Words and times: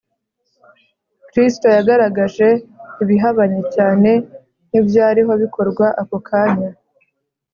kristo 1.29 1.65
yagaragaje 1.77 2.47
ibihabanye 3.03 3.61
cyane 3.75 4.09
n’ibyariho 4.71 5.33
bikorwa 5.43 5.85
ako 6.01 6.17
kanya 6.27 6.69